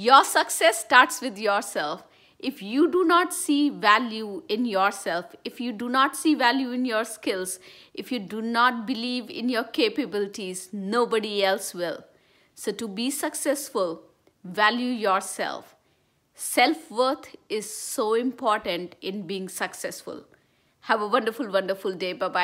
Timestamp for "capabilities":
9.64-10.68